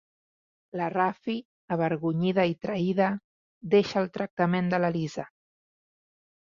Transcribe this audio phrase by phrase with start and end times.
[0.79, 1.35] La Rafi,
[1.75, 3.11] avergonyida i traïda,
[3.77, 5.33] deixa el tractament de la Lisa.